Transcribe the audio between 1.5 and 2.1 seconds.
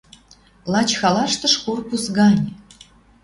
корпус